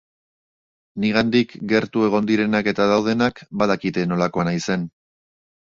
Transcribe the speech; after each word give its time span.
Nigandik 1.03 1.53
gertu 1.73 2.07
egon 2.09 2.31
direnak 2.33 2.71
eta 2.73 2.89
daudenak, 2.95 3.45
badakite 3.65 4.09
nolakoa 4.15 4.51
naizen. 4.53 4.93